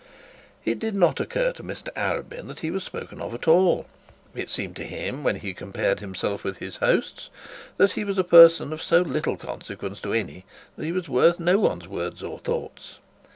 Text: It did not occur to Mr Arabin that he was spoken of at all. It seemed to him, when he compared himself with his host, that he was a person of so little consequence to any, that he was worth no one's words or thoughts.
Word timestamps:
It 0.65 0.79
did 0.79 0.95
not 0.95 1.19
occur 1.19 1.51
to 1.51 1.63
Mr 1.63 1.89
Arabin 1.93 2.47
that 2.47 2.61
he 2.61 2.71
was 2.71 2.83
spoken 2.83 3.21
of 3.21 3.35
at 3.35 3.47
all. 3.47 3.85
It 4.33 4.49
seemed 4.49 4.75
to 4.77 4.83
him, 4.83 5.23
when 5.23 5.35
he 5.35 5.53
compared 5.53 5.99
himself 5.99 6.43
with 6.43 6.57
his 6.57 6.77
host, 6.77 7.29
that 7.77 7.91
he 7.91 8.03
was 8.03 8.17
a 8.17 8.23
person 8.23 8.73
of 8.73 8.81
so 8.81 9.01
little 9.01 9.37
consequence 9.37 9.99
to 9.99 10.11
any, 10.11 10.43
that 10.75 10.85
he 10.85 10.91
was 10.91 11.07
worth 11.07 11.39
no 11.39 11.59
one's 11.59 11.87
words 11.87 12.23
or 12.23 12.39
thoughts. 12.39 12.97